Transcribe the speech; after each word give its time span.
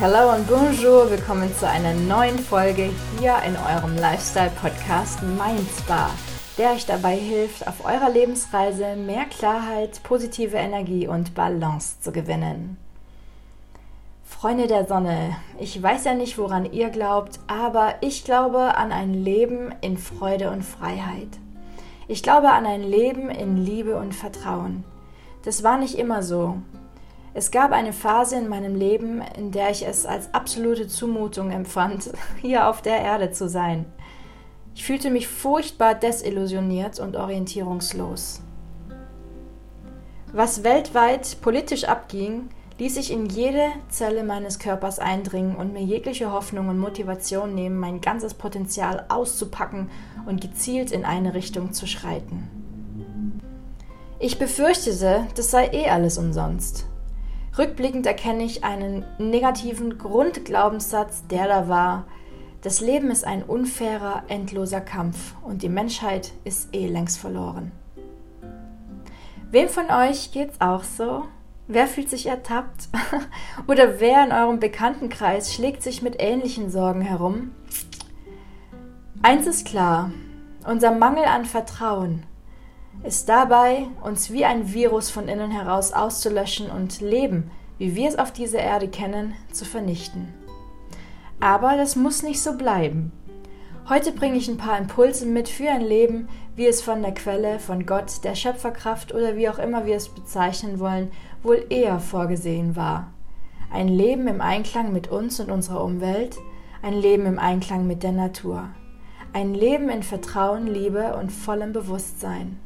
Hallo 0.00 0.34
und 0.34 0.48
bonjour, 0.48 1.10
willkommen 1.10 1.54
zu 1.54 1.68
einer 1.68 1.92
neuen 1.92 2.38
Folge 2.38 2.88
hier 3.18 3.36
in 3.46 3.54
eurem 3.54 3.98
Lifestyle-Podcast 3.98 5.22
Mind 5.22 5.68
der 6.56 6.70
euch 6.70 6.86
dabei 6.86 7.16
hilft, 7.16 7.68
auf 7.68 7.84
eurer 7.84 8.08
Lebensreise 8.08 8.96
mehr 8.96 9.26
Klarheit, 9.26 10.02
positive 10.02 10.56
Energie 10.56 11.06
und 11.06 11.34
Balance 11.34 12.00
zu 12.00 12.12
gewinnen. 12.12 12.78
Freunde 14.24 14.68
der 14.68 14.86
Sonne, 14.86 15.36
ich 15.58 15.82
weiß 15.82 16.04
ja 16.04 16.14
nicht, 16.14 16.38
woran 16.38 16.72
ihr 16.72 16.88
glaubt, 16.88 17.38
aber 17.46 17.96
ich 18.00 18.24
glaube 18.24 18.76
an 18.76 18.92
ein 18.92 19.12
Leben 19.12 19.70
in 19.82 19.98
Freude 19.98 20.50
und 20.50 20.62
Freiheit. 20.62 21.28
Ich 22.08 22.22
glaube 22.22 22.52
an 22.52 22.64
ein 22.64 22.82
Leben 22.82 23.28
in 23.28 23.58
Liebe 23.58 23.96
und 23.96 24.14
Vertrauen. 24.14 24.82
Das 25.44 25.62
war 25.62 25.76
nicht 25.76 25.98
immer 25.98 26.22
so. 26.22 26.56
Es 27.32 27.52
gab 27.52 27.70
eine 27.70 27.92
Phase 27.92 28.36
in 28.36 28.48
meinem 28.48 28.74
Leben, 28.74 29.22
in 29.38 29.52
der 29.52 29.70
ich 29.70 29.86
es 29.86 30.04
als 30.04 30.34
absolute 30.34 30.88
Zumutung 30.88 31.50
empfand, 31.52 32.10
hier 32.40 32.68
auf 32.68 32.82
der 32.82 32.98
Erde 32.98 33.30
zu 33.30 33.48
sein. 33.48 33.86
Ich 34.74 34.84
fühlte 34.84 35.10
mich 35.10 35.28
furchtbar 35.28 35.94
desillusioniert 35.94 36.98
und 36.98 37.16
orientierungslos. 37.16 38.40
Was 40.32 40.64
weltweit 40.64 41.40
politisch 41.40 41.84
abging, 41.84 42.48
ließ 42.78 42.96
ich 42.96 43.12
in 43.12 43.26
jede 43.26 43.66
Zelle 43.90 44.24
meines 44.24 44.58
Körpers 44.58 44.98
eindringen 44.98 45.54
und 45.54 45.72
mir 45.72 45.82
jegliche 45.82 46.32
Hoffnung 46.32 46.68
und 46.68 46.78
Motivation 46.78 47.54
nehmen, 47.54 47.78
mein 47.78 48.00
ganzes 48.00 48.34
Potenzial 48.34 49.04
auszupacken 49.08 49.90
und 50.26 50.40
gezielt 50.40 50.90
in 50.90 51.04
eine 51.04 51.34
Richtung 51.34 51.72
zu 51.72 51.86
schreiten. 51.86 52.48
Ich 54.18 54.38
befürchtete, 54.38 55.26
das 55.34 55.50
sei 55.50 55.68
eh 55.72 55.88
alles 55.90 56.16
umsonst. 56.16 56.86
Rückblickend 57.58 58.06
erkenne 58.06 58.44
ich 58.44 58.64
einen 58.64 59.04
negativen 59.18 59.98
Grundglaubenssatz, 59.98 61.26
der 61.26 61.48
da 61.48 61.68
war, 61.68 62.06
das 62.62 62.80
Leben 62.80 63.10
ist 63.10 63.24
ein 63.24 63.42
unfairer, 63.42 64.24
endloser 64.28 64.82
Kampf 64.82 65.34
und 65.42 65.62
die 65.62 65.70
Menschheit 65.70 66.32
ist 66.44 66.74
eh 66.74 66.86
längst 66.86 67.18
verloren. 67.18 67.72
Wem 69.50 69.68
von 69.68 69.90
euch 69.90 70.30
geht's 70.30 70.60
auch 70.60 70.84
so? 70.84 71.24
Wer 71.66 71.86
fühlt 71.86 72.10
sich 72.10 72.26
ertappt? 72.26 72.88
Oder 73.66 73.98
wer 73.98 74.24
in 74.24 74.32
eurem 74.32 74.60
Bekanntenkreis 74.60 75.54
schlägt 75.54 75.82
sich 75.82 76.02
mit 76.02 76.16
ähnlichen 76.18 76.70
Sorgen 76.70 77.00
herum? 77.00 77.52
Eins 79.22 79.46
ist 79.46 79.66
klar, 79.66 80.12
unser 80.66 80.92
Mangel 80.92 81.24
an 81.24 81.46
Vertrauen 81.46 82.24
ist 83.02 83.28
dabei, 83.28 83.86
uns 84.02 84.30
wie 84.30 84.44
ein 84.44 84.72
Virus 84.72 85.10
von 85.10 85.28
innen 85.28 85.50
heraus 85.50 85.92
auszulöschen 85.92 86.70
und 86.70 87.00
Leben, 87.00 87.50
wie 87.78 87.96
wir 87.96 88.08
es 88.08 88.18
auf 88.18 88.32
dieser 88.32 88.58
Erde 88.58 88.88
kennen, 88.88 89.34
zu 89.52 89.64
vernichten. 89.64 90.28
Aber 91.40 91.76
das 91.76 91.96
muss 91.96 92.22
nicht 92.22 92.42
so 92.42 92.58
bleiben. 92.58 93.12
Heute 93.88 94.12
bringe 94.12 94.36
ich 94.36 94.48
ein 94.48 94.58
paar 94.58 94.78
Impulse 94.78 95.26
mit 95.26 95.48
für 95.48 95.70
ein 95.70 95.80
Leben, 95.80 96.28
wie 96.54 96.66
es 96.66 96.82
von 96.82 97.00
der 97.02 97.14
Quelle, 97.14 97.58
von 97.58 97.86
Gott, 97.86 98.22
der 98.22 98.34
Schöpferkraft 98.34 99.14
oder 99.14 99.36
wie 99.36 99.48
auch 99.48 99.58
immer 99.58 99.86
wir 99.86 99.96
es 99.96 100.10
bezeichnen 100.10 100.78
wollen, 100.78 101.10
wohl 101.42 101.64
eher 101.70 101.98
vorgesehen 101.98 102.76
war. 102.76 103.12
Ein 103.72 103.88
Leben 103.88 104.28
im 104.28 104.40
Einklang 104.40 104.92
mit 104.92 105.08
uns 105.08 105.40
und 105.40 105.50
unserer 105.50 105.82
Umwelt, 105.82 106.36
ein 106.82 106.94
Leben 106.94 107.24
im 107.24 107.38
Einklang 107.38 107.86
mit 107.86 108.02
der 108.02 108.12
Natur. 108.12 108.68
Ein 109.32 109.54
Leben 109.54 109.88
in 109.88 110.02
Vertrauen, 110.02 110.66
Liebe 110.66 111.16
und 111.16 111.32
vollem 111.32 111.72
Bewusstsein. 111.72 112.58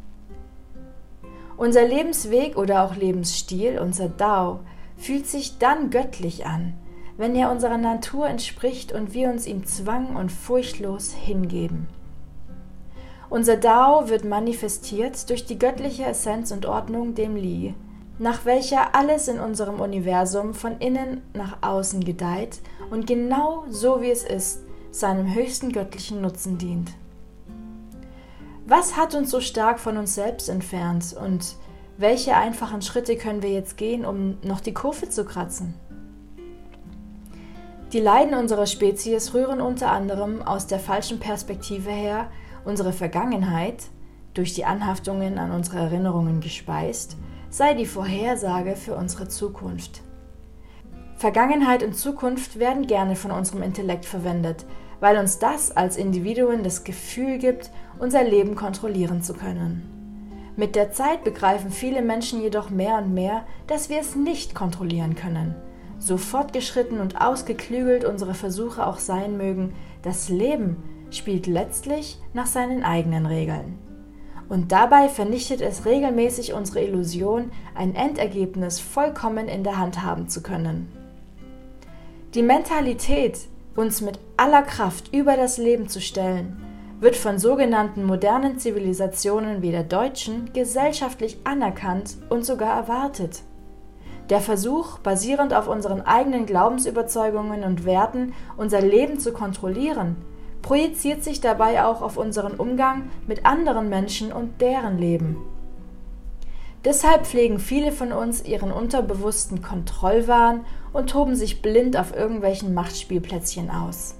Unser 1.56 1.86
Lebensweg 1.86 2.56
oder 2.56 2.84
auch 2.84 2.96
Lebensstil, 2.96 3.78
unser 3.78 4.08
Dao, 4.08 4.61
fühlt 4.96 5.27
sich 5.27 5.58
dann 5.58 5.90
göttlich 5.90 6.46
an, 6.46 6.74
wenn 7.17 7.36
er 7.36 7.51
unserer 7.51 7.78
Natur 7.78 8.27
entspricht 8.27 8.92
und 8.92 9.14
wir 9.14 9.28
uns 9.28 9.46
ihm 9.46 9.64
zwang 9.64 10.17
und 10.17 10.33
furchtlos 10.33 11.12
hingeben. 11.12 11.86
Unser 13.30 13.56
Dao 13.56 14.08
wird 14.08 14.24
manifestiert 14.24 15.28
durch 15.30 15.46
die 15.46 15.58
göttliche 15.58 16.05
Essenz 16.05 16.51
und 16.51 16.67
Ordnung 16.67 17.14
dem 17.14 17.36
Li, 17.36 17.74
nach 18.18 18.45
welcher 18.45 18.95
alles 18.95 19.28
in 19.28 19.40
unserem 19.40 19.80
Universum 19.80 20.55
von 20.55 20.78
innen 20.78 21.23
nach 21.34 21.58
außen 21.62 22.05
gedeiht 22.05 22.61
und 22.90 23.07
genau 23.07 23.64
so 23.68 24.02
wie 24.02 24.11
es 24.11 24.24
ist, 24.24 24.61
seinem 24.90 25.34
höchsten 25.34 25.73
göttlichen 25.73 26.20
Nutzen 26.20 26.58
dient. 26.58 26.92
Was 28.67 28.97
hat 28.97 29.14
uns 29.14 29.30
so 29.30 29.41
stark 29.41 29.79
von 29.79 29.98
uns 29.98 30.14
selbst 30.14 30.48
entfernt 30.48 31.14
und 31.23 31.57
welche 31.98 32.35
einfachen 32.35 32.80
Schritte 32.80 33.17
können 33.17 33.42
wir 33.42 33.51
jetzt 33.51 33.77
gehen, 33.77 34.07
um 34.07 34.39
noch 34.42 34.61
die 34.61 34.73
Kurve 34.73 35.11
zu 35.11 35.27
kratzen? 35.27 35.75
Die 37.92 38.01
Leiden 38.01 38.35
unserer 38.35 38.67
Spezies 38.67 39.35
rühren 39.35 39.61
unter 39.61 39.92
anderem 39.92 40.42
aus 40.42 40.67
der 40.67 40.80
falschen 40.80 41.20
Perspektive 41.20 41.91
her, 41.91 42.30
unsere 42.64 42.92
Vergangenheit, 42.92 43.85
durch 44.33 44.55
die 44.55 44.64
Anhaftungen 44.64 45.39
an 45.39 45.52
unsere 45.52 45.79
Erinnerungen 45.79 46.41
gespeist, 46.41 47.17
sei 47.51 47.75
die 47.75 47.86
Vorhersage 47.86 48.77
für 48.77 48.96
unsere 48.96 49.29
Zukunft. 49.29 50.01
Vergangenheit 51.17 51.83
und 51.83 51.95
Zukunft 51.95 52.58
werden 52.58 52.86
gerne 52.86 53.14
von 53.14 53.31
unserem 53.31 53.63
Intellekt 53.63 54.07
verwendet, 54.07 54.64
weil 55.00 55.18
uns 55.18 55.38
das 55.38 55.77
als 55.77 55.96
Individuen 55.96 56.62
das 56.62 56.84
Gefühl 56.84 57.38
gibt, 57.38 57.70
unser 57.98 58.24
Leben 58.24 58.55
kontrollieren 58.55 59.22
zu 59.22 59.34
können. 59.34 59.90
Mit 60.56 60.77
der 60.77 60.92
Zeit 60.92 61.24
begreifen 61.24 61.70
viele 61.70 62.00
Menschen 62.00 62.40
jedoch 62.40 62.70
mehr 62.70 62.98
und 62.98 63.12
mehr, 63.12 63.44
dass 63.66 63.88
wir 63.88 64.00
es 64.00 64.14
nicht 64.14 64.54
kontrollieren 64.54 65.16
können. 65.16 65.54
So 65.98 66.16
fortgeschritten 66.16 67.00
und 67.00 67.20
ausgeklügelt 67.20 68.04
unsere 68.04 68.34
Versuche 68.34 68.86
auch 68.86 68.98
sein 68.98 69.36
mögen, 69.36 69.74
das 70.02 70.28
Leben 70.28 70.77
spielt 71.10 71.46
letztlich 71.46 72.20
nach 72.34 72.46
seinen 72.46 72.84
eigenen 72.84 73.27
Regeln. 73.27 73.78
Und 74.48 74.72
dabei 74.72 75.08
vernichtet 75.08 75.60
es 75.60 75.86
regelmäßig 75.86 76.52
unsere 76.52 76.83
Illusion, 76.83 77.50
ein 77.74 77.94
Endergebnis 77.94 78.78
vollkommen 78.78 79.48
in 79.48 79.64
der 79.64 79.78
Hand 79.78 80.02
haben 80.02 80.28
zu 80.28 80.42
können. 80.42 80.92
Die 82.34 82.42
Mentalität, 82.42 83.38
uns 83.77 84.01
mit 84.01 84.18
aller 84.36 84.62
Kraft 84.62 85.12
über 85.12 85.36
das 85.36 85.58
Leben 85.58 85.89
zu 85.89 86.01
stellen, 86.01 86.57
wird 87.01 87.17
von 87.17 87.39
sogenannten 87.39 88.05
modernen 88.05 88.58
Zivilisationen 88.58 89.62
wie 89.62 89.70
der 89.70 89.83
deutschen 89.83 90.52
gesellschaftlich 90.52 91.39
anerkannt 91.45 92.17
und 92.30 92.45
sogar 92.45 92.77
erwartet. 92.77 93.42
Der 94.30 94.40
Versuch, 94.40 94.98
basierend 95.01 95.52
auf 95.52 95.68
unseren 95.68 96.01
eigenen 96.01 96.46
Glaubensüberzeugungen 96.46 97.63
und 97.63 97.84
Werten 97.84 98.33
unser 98.57 98.80
Leben 98.80 99.18
zu 99.20 99.33
kontrollieren, 99.33 100.17
projiziert 100.63 101.23
sich 101.23 101.42
dabei 101.42 101.84
auch 101.84 102.01
auf 102.01 102.17
unseren 102.17 102.55
Umgang 102.55 103.11
mit 103.27 103.45
anderen 103.45 103.90
Menschen 103.90 104.33
und 104.33 104.63
deren 104.63 104.96
Leben. 104.96 105.36
Deshalb 106.84 107.27
pflegen 107.27 107.58
viele 107.58 107.92
von 107.92 108.12
uns 108.12 108.45
ihren 108.45 108.70
unterbewussten 108.70 109.62
Kontrollwahn 109.62 110.67
und 110.92 111.11
toben 111.11 111.34
sich 111.34 111.62
blind 111.62 111.96
auf 111.96 112.14
irgendwelchen 112.14 112.74
Machtspielplätzchen 112.74 113.70
aus. 113.70 114.17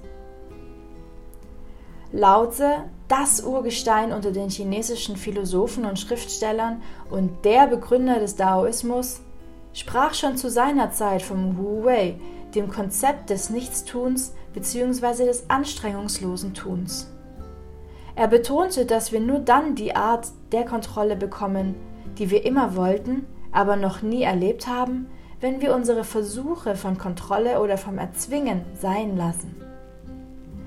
Laozi, 2.11 2.71
das 3.07 3.41
Urgestein 3.41 4.11
unter 4.11 4.31
den 4.31 4.49
chinesischen 4.49 5.15
Philosophen 5.15 5.85
und 5.85 5.99
Schriftstellern 5.99 6.81
und 7.11 7.45
der 7.45 7.67
Begründer 7.67 8.19
des 8.19 8.35
Daoismus, 8.35 9.21
sprach 9.73 10.13
schon 10.15 10.37
zu 10.37 10.49
seiner 10.49 10.91
Zeit 10.91 11.21
vom 11.21 11.57
Wu 11.57 11.83
Wei, 11.83 12.19
dem 12.55 12.71
Konzept 12.71 13.29
des 13.29 13.49
Nichtstuns 13.49 14.33
bzw. 14.53 15.25
des 15.25 15.49
anstrengungslosen 15.49 16.53
Tuns. 16.53 17.11
Er 18.15 18.27
betonte, 18.27 18.85
dass 18.85 19.11
wir 19.11 19.19
nur 19.19 19.39
dann 19.39 19.75
die 19.75 19.95
Art 19.95 20.29
der 20.53 20.63
Kontrolle 20.63 21.17
bekommen, 21.17 21.75
die 22.17 22.29
wir 22.29 22.45
immer 22.45 22.75
wollten, 22.75 23.25
aber 23.51 23.75
noch 23.75 24.01
nie 24.01 24.23
erlebt 24.23 24.67
haben, 24.67 25.07
wenn 25.39 25.61
wir 25.61 25.75
unsere 25.75 26.03
Versuche 26.03 26.75
von 26.75 26.97
Kontrolle 26.97 27.61
oder 27.61 27.77
vom 27.77 27.97
Erzwingen 27.97 28.61
sein 28.73 29.17
lassen. 29.17 29.55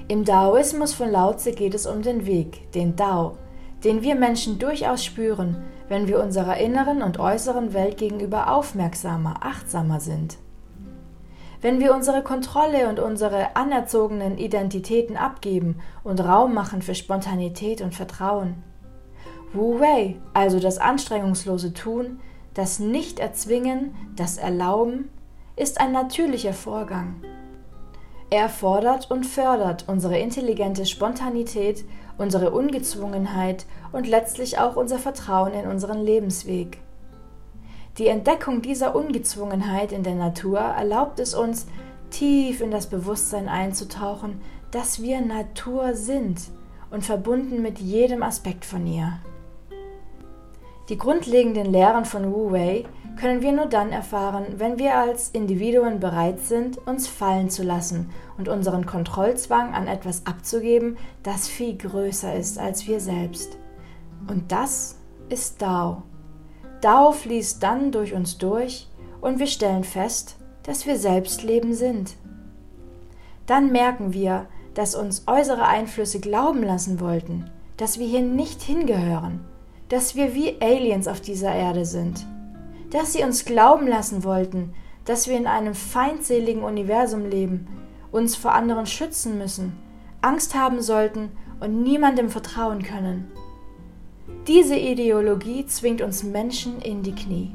Im 0.08 0.24
Daoismus 0.24 0.94
von 0.94 1.10
Laozi 1.10 1.52
geht 1.52 1.74
es 1.74 1.86
um 1.86 2.02
den 2.02 2.26
Weg, 2.26 2.72
den 2.72 2.96
Dao, 2.96 3.36
den 3.84 4.02
wir 4.02 4.14
Menschen 4.14 4.58
durchaus 4.58 5.04
spüren, 5.04 5.56
wenn 5.88 6.06
wir 6.06 6.22
unserer 6.22 6.56
inneren 6.58 7.02
und 7.02 7.18
äußeren 7.18 7.74
Welt 7.74 7.96
gegenüber 7.96 8.52
aufmerksamer, 8.52 9.36
achtsamer 9.40 10.00
sind. 10.00 10.38
Wenn 11.60 11.80
wir 11.80 11.94
unsere 11.94 12.22
Kontrolle 12.22 12.88
und 12.88 13.00
unsere 13.00 13.56
anerzogenen 13.56 14.38
Identitäten 14.38 15.16
abgeben 15.16 15.80
und 16.04 16.20
Raum 16.20 16.54
machen 16.54 16.82
für 16.82 16.94
Spontanität 16.94 17.80
und 17.80 17.94
Vertrauen. 17.94 18.62
Wu 19.54 19.80
Wei, 19.80 20.16
also 20.34 20.60
das 20.60 20.78
anstrengungslose 20.78 21.72
Tun, 21.72 22.20
das 22.52 22.80
Nicht-Erzwingen, 22.80 23.94
das 24.14 24.36
Erlauben, 24.36 25.10
ist 25.56 25.80
ein 25.80 25.92
natürlicher 25.92 26.52
Vorgang. 26.52 27.16
Er 28.30 28.50
fordert 28.50 29.10
und 29.10 29.24
fördert 29.24 29.84
unsere 29.86 30.18
intelligente 30.18 30.84
Spontanität, 30.84 31.86
unsere 32.18 32.50
Ungezwungenheit 32.50 33.64
und 33.90 34.06
letztlich 34.06 34.58
auch 34.58 34.76
unser 34.76 34.98
Vertrauen 34.98 35.54
in 35.54 35.66
unseren 35.66 36.02
Lebensweg. 36.02 36.78
Die 37.96 38.08
Entdeckung 38.08 38.60
dieser 38.60 38.94
Ungezwungenheit 38.94 39.92
in 39.92 40.02
der 40.02 40.14
Natur 40.14 40.58
erlaubt 40.58 41.20
es 41.20 41.34
uns, 41.34 41.66
tief 42.10 42.60
in 42.60 42.70
das 42.70 42.88
Bewusstsein 42.88 43.48
einzutauchen, 43.48 44.42
dass 44.72 45.00
wir 45.00 45.22
Natur 45.22 45.94
sind 45.94 46.38
und 46.90 47.04
verbunden 47.04 47.62
mit 47.62 47.78
jedem 47.78 48.22
Aspekt 48.22 48.66
von 48.66 48.86
ihr. 48.86 49.18
Die 50.88 50.96
grundlegenden 50.96 51.66
Lehren 51.66 52.06
von 52.06 52.32
Wu 52.32 52.50
Wei 52.50 52.86
können 53.20 53.42
wir 53.42 53.52
nur 53.52 53.66
dann 53.66 53.92
erfahren, 53.92 54.46
wenn 54.56 54.78
wir 54.78 54.96
als 54.96 55.28
Individuen 55.28 56.00
bereit 56.00 56.40
sind, 56.40 56.78
uns 56.86 57.06
fallen 57.06 57.50
zu 57.50 57.62
lassen 57.62 58.08
und 58.38 58.48
unseren 58.48 58.86
Kontrollzwang 58.86 59.74
an 59.74 59.86
etwas 59.86 60.24
abzugeben, 60.24 60.96
das 61.22 61.46
viel 61.46 61.76
größer 61.76 62.34
ist 62.34 62.58
als 62.58 62.86
wir 62.86 63.00
selbst. 63.00 63.58
Und 64.28 64.50
das 64.50 64.96
ist 65.28 65.60
Dao. 65.60 66.04
Dao 66.80 67.12
fließt 67.12 67.62
dann 67.62 67.92
durch 67.92 68.14
uns 68.14 68.38
durch 68.38 68.88
und 69.20 69.38
wir 69.38 69.46
stellen 69.46 69.84
fest, 69.84 70.36
dass 70.62 70.86
wir 70.86 70.96
selbst 70.96 71.42
Leben 71.42 71.74
sind. 71.74 72.16
Dann 73.44 73.72
merken 73.72 74.14
wir, 74.14 74.46
dass 74.72 74.94
uns 74.94 75.24
äußere 75.26 75.66
Einflüsse 75.66 76.20
glauben 76.20 76.62
lassen 76.62 77.00
wollten, 77.00 77.50
dass 77.76 77.98
wir 77.98 78.06
hier 78.06 78.22
nicht 78.22 78.62
hingehören, 78.62 79.40
dass 79.88 80.14
wir 80.14 80.34
wie 80.34 80.60
Aliens 80.60 81.08
auf 81.08 81.20
dieser 81.20 81.54
Erde 81.54 81.84
sind, 81.84 82.26
dass 82.90 83.12
sie 83.12 83.24
uns 83.24 83.44
glauben 83.44 83.86
lassen 83.86 84.24
wollten, 84.24 84.74
dass 85.04 85.28
wir 85.28 85.36
in 85.36 85.46
einem 85.46 85.74
feindseligen 85.74 86.62
Universum 86.62 87.28
leben, 87.28 87.66
uns 88.12 88.36
vor 88.36 88.52
anderen 88.52 88.86
schützen 88.86 89.38
müssen, 89.38 89.72
Angst 90.20 90.54
haben 90.54 90.82
sollten 90.82 91.30
und 91.60 91.82
niemandem 91.82 92.28
vertrauen 92.28 92.82
können. 92.82 93.30
Diese 94.46 94.76
Ideologie 94.76 95.66
zwingt 95.66 96.02
uns 96.02 96.22
Menschen 96.22 96.80
in 96.80 97.02
die 97.02 97.14
Knie. 97.14 97.54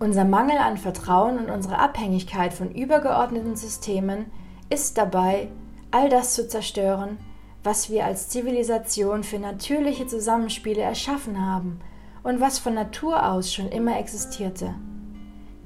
Unser 0.00 0.24
Mangel 0.24 0.58
an 0.58 0.76
Vertrauen 0.76 1.38
und 1.38 1.50
unsere 1.50 1.78
Abhängigkeit 1.78 2.52
von 2.52 2.70
übergeordneten 2.70 3.56
Systemen 3.56 4.26
ist 4.70 4.96
dabei, 4.96 5.48
all 5.90 6.08
das 6.08 6.34
zu 6.34 6.46
zerstören, 6.46 7.18
was 7.64 7.90
wir 7.90 8.04
als 8.04 8.28
Zivilisation 8.28 9.24
für 9.24 9.38
natürliche 9.38 10.06
Zusammenspiele 10.06 10.82
erschaffen 10.82 11.44
haben 11.44 11.80
und 12.22 12.40
was 12.40 12.58
von 12.58 12.74
Natur 12.74 13.30
aus 13.30 13.52
schon 13.52 13.68
immer 13.68 13.98
existierte. 13.98 14.74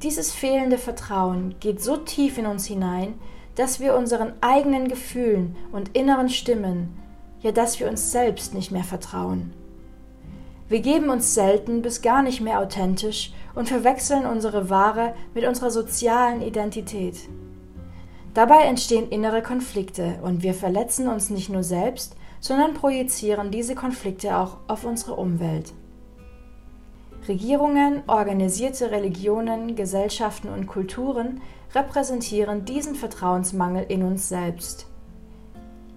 Dieses 0.02 0.32
fehlende 0.32 0.78
Vertrauen 0.78 1.54
geht 1.60 1.80
so 1.80 1.96
tief 1.96 2.38
in 2.38 2.46
uns 2.46 2.66
hinein, 2.66 3.14
dass 3.54 3.80
wir 3.80 3.94
unseren 3.94 4.32
eigenen 4.40 4.88
Gefühlen 4.88 5.56
und 5.70 5.96
inneren 5.96 6.28
Stimmen, 6.28 6.96
ja 7.40 7.52
dass 7.52 7.78
wir 7.78 7.88
uns 7.88 8.10
selbst 8.10 8.54
nicht 8.54 8.72
mehr 8.72 8.84
vertrauen. 8.84 9.52
Wir 10.68 10.80
geben 10.80 11.10
uns 11.10 11.34
selten 11.34 11.82
bis 11.82 12.00
gar 12.00 12.22
nicht 12.22 12.40
mehr 12.40 12.58
authentisch 12.58 13.32
und 13.54 13.68
verwechseln 13.68 14.24
unsere 14.24 14.70
wahre 14.70 15.14
mit 15.34 15.44
unserer 15.44 15.70
sozialen 15.70 16.40
Identität. 16.40 17.16
Dabei 18.34 18.62
entstehen 18.62 19.10
innere 19.10 19.42
Konflikte 19.42 20.18
und 20.22 20.42
wir 20.42 20.54
verletzen 20.54 21.08
uns 21.08 21.28
nicht 21.28 21.50
nur 21.50 21.62
selbst, 21.62 22.16
sondern 22.40 22.74
projizieren 22.74 23.50
diese 23.50 23.74
Konflikte 23.74 24.36
auch 24.38 24.56
auf 24.68 24.84
unsere 24.84 25.14
Umwelt. 25.14 25.72
Regierungen, 27.28 28.02
organisierte 28.08 28.90
Religionen, 28.90 29.76
Gesellschaften 29.76 30.48
und 30.48 30.66
Kulturen 30.66 31.40
repräsentieren 31.74 32.64
diesen 32.64 32.94
Vertrauensmangel 32.94 33.84
in 33.88 34.02
uns 34.02 34.28
selbst. 34.28 34.86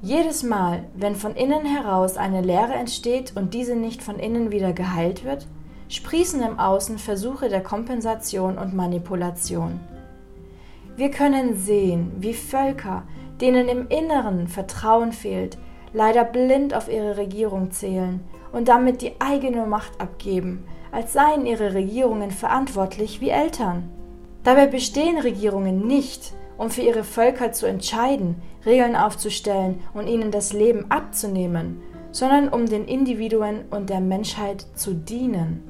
Jedes 0.02 0.44
Mal, 0.44 0.84
wenn 0.94 1.16
von 1.16 1.36
innen 1.36 1.66
heraus 1.66 2.18
eine 2.18 2.42
Leere 2.42 2.74
entsteht 2.74 3.34
und 3.36 3.54
diese 3.54 3.76
nicht 3.76 4.04
von 4.04 4.20
innen 4.20 4.52
wieder 4.52 4.72
geheilt 4.72 5.24
wird, 5.24 5.48
sprießen 5.90 6.44
im 6.44 6.60
Außen 6.60 7.00
Versuche 7.00 7.50
der 7.50 7.64
Kompensation 7.64 8.58
und 8.58 8.76
Manipulation. 8.76 9.80
Wir 10.98 11.12
können 11.12 11.58
sehen, 11.58 12.14
wie 12.20 12.34
Völker, 12.34 13.04
denen 13.42 13.68
im 13.68 13.90
Inneren 13.90 14.48
Vertrauen 14.48 15.12
fehlt, 15.12 15.58
leider 15.92 16.24
blind 16.24 16.74
auf 16.74 16.90
ihre 16.90 17.18
Regierung 17.18 17.72
zählen 17.72 18.22
und 18.54 18.70
damit 18.70 19.02
die 19.02 19.20
eigene 19.20 19.66
Macht 19.66 20.00
abgeben, 20.00 20.64
als 20.94 21.12
seien 21.12 21.46
ihre 21.46 21.74
Regierungen 21.74 22.32
verantwortlich 22.32 23.20
wie 23.20 23.30
Eltern. 23.30 23.90
Dabei 24.44 24.68
bestehen 24.68 25.18
Regierungen 25.18 25.86
nicht, 25.86 26.32
um 26.58 26.70
für 26.70 26.82
ihre 26.82 27.04
Völker 27.04 27.52
zu 27.52 27.66
entscheiden, 27.66 28.42
Regeln 28.66 28.96
aufzustellen 28.96 29.82
und 29.94 30.08
ihnen 30.08 30.32
das 30.32 30.54
Leben 30.54 30.90
abzunehmen, 30.90 31.82
sondern 32.12 32.48
um 32.48 32.68
den 32.68 32.86
Individuen 32.86 33.66
und 33.70 33.90
der 33.90 34.00
Menschheit 34.00 34.66
zu 34.76 34.94
dienen. 34.94 35.62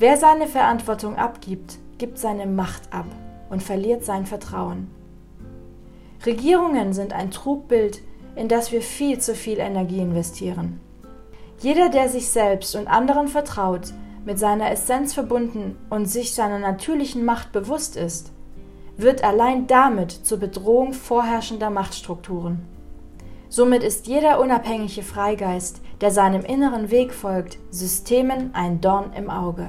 Wer 0.00 0.16
seine 0.16 0.48
Verantwortung 0.48 1.14
abgibt, 1.14 1.78
gibt 1.98 2.18
seine 2.18 2.46
Macht 2.46 2.92
ab 2.92 3.06
und 3.52 3.62
verliert 3.62 4.02
sein 4.02 4.26
Vertrauen. 4.26 4.90
Regierungen 6.24 6.94
sind 6.94 7.12
ein 7.12 7.30
Trugbild, 7.30 8.00
in 8.34 8.48
das 8.48 8.72
wir 8.72 8.80
viel 8.80 9.18
zu 9.18 9.34
viel 9.34 9.58
Energie 9.58 10.00
investieren. 10.00 10.80
Jeder, 11.60 11.90
der 11.90 12.08
sich 12.08 12.30
selbst 12.30 12.74
und 12.74 12.88
anderen 12.88 13.28
vertraut, 13.28 13.92
mit 14.24 14.38
seiner 14.38 14.70
Essenz 14.70 15.12
verbunden 15.12 15.76
und 15.90 16.06
sich 16.06 16.34
seiner 16.34 16.58
natürlichen 16.58 17.24
Macht 17.24 17.52
bewusst 17.52 17.96
ist, 17.96 18.32
wird 18.96 19.22
allein 19.22 19.66
damit 19.66 20.12
zur 20.12 20.38
Bedrohung 20.38 20.94
vorherrschender 20.94 21.70
Machtstrukturen. 21.70 22.66
Somit 23.48 23.82
ist 23.82 24.06
jeder 24.06 24.40
unabhängige 24.40 25.02
Freigeist, 25.02 25.82
der 26.00 26.10
seinem 26.10 26.42
inneren 26.42 26.90
Weg 26.90 27.12
folgt, 27.12 27.58
Systemen 27.70 28.54
ein 28.54 28.80
Dorn 28.80 29.12
im 29.14 29.28
Auge. 29.28 29.68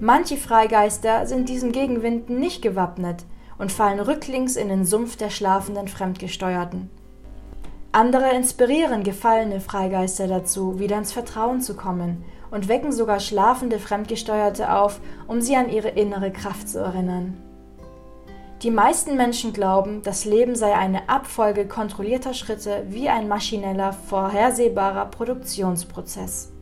Manche 0.00 0.36
Freigeister 0.36 1.26
sind 1.26 1.48
diesem 1.48 1.72
Gegenwind 1.72 2.30
nicht 2.30 2.62
gewappnet 2.62 3.24
und 3.58 3.72
fallen 3.72 3.98
rücklings 3.98 4.54
in 4.54 4.68
den 4.68 4.84
Sumpf 4.84 5.16
der 5.16 5.28
schlafenden 5.28 5.88
Fremdgesteuerten. 5.88 6.88
Andere 7.90 8.30
inspirieren 8.30 9.02
gefallene 9.02 9.60
Freigeister 9.60 10.28
dazu, 10.28 10.78
wieder 10.78 10.98
ins 10.98 11.10
Vertrauen 11.10 11.60
zu 11.60 11.74
kommen 11.74 12.24
und 12.52 12.68
wecken 12.68 12.92
sogar 12.92 13.18
schlafende 13.18 13.80
Fremdgesteuerte 13.80 14.72
auf, 14.72 15.00
um 15.26 15.40
sie 15.40 15.56
an 15.56 15.68
ihre 15.68 15.88
innere 15.88 16.30
Kraft 16.30 16.68
zu 16.68 16.78
erinnern. 16.78 17.36
Die 18.62 18.70
meisten 18.70 19.16
Menschen 19.16 19.52
glauben, 19.52 20.02
das 20.04 20.24
Leben 20.24 20.54
sei 20.54 20.74
eine 20.74 21.08
Abfolge 21.08 21.66
kontrollierter 21.66 22.34
Schritte 22.34 22.84
wie 22.88 23.08
ein 23.08 23.26
maschineller, 23.26 23.92
vorhersehbarer 23.92 25.06
Produktionsprozess. 25.06 26.52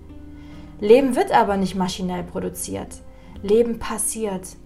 Leben 0.81 1.17
wird 1.17 1.33
aber 1.33 1.59
nicht 1.59 1.75
maschinell 1.75 2.23
produziert. 2.23 3.03
Leben 3.47 3.79
passiert. 3.79 4.57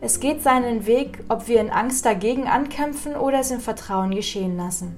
Es 0.00 0.20
geht 0.20 0.42
seinen 0.42 0.86
Weg, 0.86 1.24
ob 1.28 1.48
wir 1.48 1.60
in 1.60 1.70
Angst 1.70 2.06
dagegen 2.06 2.46
ankämpfen 2.46 3.16
oder 3.16 3.40
es 3.40 3.50
im 3.50 3.60
Vertrauen 3.60 4.12
geschehen 4.12 4.56
lassen. 4.56 4.96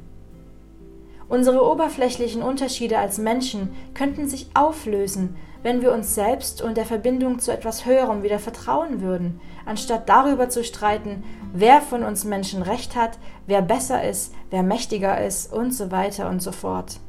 Unsere 1.29 1.65
oberflächlichen 1.65 2.43
Unterschiede 2.43 2.99
als 2.99 3.17
Menschen 3.19 3.75
könnten 3.95 4.29
sich 4.29 4.51
auflösen, 4.55 5.37
wenn 5.63 5.81
wir 5.81 5.93
uns 5.93 6.15
selbst 6.15 6.61
und 6.61 6.77
der 6.77 6.85
Verbindung 6.85 7.39
zu 7.39 7.53
etwas 7.53 7.87
Höherem 7.87 8.23
wieder 8.23 8.39
vertrauen 8.39 9.01
würden, 9.01 9.41
anstatt 9.65 10.09
darüber 10.09 10.49
zu 10.51 10.63
streiten, 10.63 11.25
wer 11.53 11.81
von 11.81 12.03
uns 12.03 12.25
Menschen 12.25 12.63
recht 12.63 12.97
hat, 12.97 13.19
wer 13.47 13.63
besser 13.63 14.07
ist, 14.07 14.35
wer 14.51 14.63
mächtiger 14.63 15.25
ist 15.25 15.53
und 15.53 15.73
so 15.73 15.91
weiter 15.91 16.29
und 16.29 16.43
so 16.43 16.53
fort. 16.53 17.01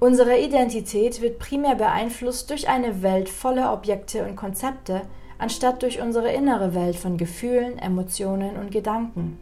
Unsere 0.00 0.38
Identität 0.38 1.20
wird 1.20 1.38
primär 1.38 1.74
beeinflusst 1.74 2.50
durch 2.50 2.68
eine 2.68 3.02
Welt 3.02 3.28
voller 3.28 3.72
Objekte 3.72 4.24
und 4.24 4.34
Konzepte, 4.34 5.02
anstatt 5.38 5.82
durch 5.82 6.00
unsere 6.00 6.32
innere 6.32 6.74
Welt 6.74 6.96
von 6.96 7.16
Gefühlen, 7.16 7.78
Emotionen 7.78 8.56
und 8.56 8.70
Gedanken. 8.70 9.38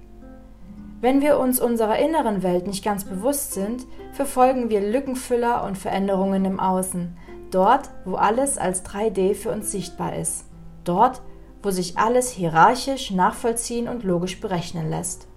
Wenn 1.00 1.20
wir 1.20 1.38
uns 1.38 1.60
unserer 1.60 1.98
inneren 1.98 2.42
Welt 2.42 2.66
nicht 2.66 2.84
ganz 2.84 3.04
bewusst 3.04 3.52
sind, 3.52 3.86
verfolgen 4.12 4.68
wir 4.68 4.80
Lückenfüller 4.80 5.64
und 5.64 5.78
Veränderungen 5.78 6.44
im 6.44 6.58
Außen, 6.58 7.16
Dort, 7.50 7.88
wo 8.04 8.16
alles 8.16 8.58
als 8.58 8.84
3D 8.84 9.34
für 9.34 9.50
uns 9.50 9.72
sichtbar 9.72 10.16
ist. 10.16 10.44
Dort, 10.84 11.22
wo 11.62 11.70
sich 11.70 11.96
alles 11.96 12.30
hierarchisch 12.30 13.10
nachvollziehen 13.10 13.88
und 13.88 14.04
logisch 14.04 14.40
berechnen 14.40 14.90
lässt. 14.90 15.27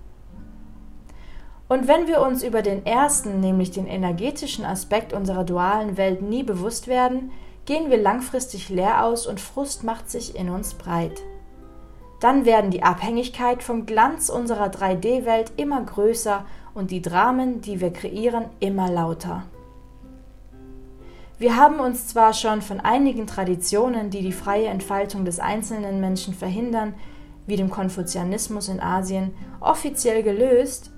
Und 1.71 1.87
wenn 1.87 2.05
wir 2.05 2.19
uns 2.19 2.43
über 2.43 2.63
den 2.63 2.85
ersten, 2.85 3.39
nämlich 3.39 3.71
den 3.71 3.87
energetischen 3.87 4.65
Aspekt 4.65 5.13
unserer 5.13 5.45
dualen 5.45 5.95
Welt 5.95 6.21
nie 6.21 6.43
bewusst 6.43 6.89
werden, 6.89 7.31
gehen 7.63 7.89
wir 7.89 7.95
langfristig 7.95 8.67
leer 8.67 9.05
aus 9.05 9.25
und 9.25 9.39
Frust 9.39 9.85
macht 9.85 10.11
sich 10.11 10.35
in 10.35 10.49
uns 10.49 10.73
breit. 10.73 11.21
Dann 12.19 12.43
werden 12.43 12.71
die 12.71 12.83
Abhängigkeit 12.83 13.63
vom 13.63 13.85
Glanz 13.85 14.27
unserer 14.27 14.65
3D-Welt 14.65 15.53
immer 15.55 15.81
größer 15.81 16.45
und 16.73 16.91
die 16.91 17.01
Dramen, 17.01 17.61
die 17.61 17.79
wir 17.79 17.93
kreieren, 17.93 18.47
immer 18.59 18.91
lauter. 18.91 19.43
Wir 21.39 21.55
haben 21.55 21.79
uns 21.79 22.05
zwar 22.07 22.33
schon 22.33 22.61
von 22.61 22.81
einigen 22.81 23.27
Traditionen, 23.27 24.09
die 24.09 24.23
die 24.23 24.33
freie 24.33 24.67
Entfaltung 24.67 25.23
des 25.23 25.39
einzelnen 25.39 26.01
Menschen 26.01 26.33
verhindern, 26.33 26.95
wie 27.47 27.55
dem 27.55 27.69
Konfuzianismus 27.69 28.67
in 28.67 28.81
Asien, 28.81 29.33
offiziell 29.61 30.21
gelöst, 30.21 30.90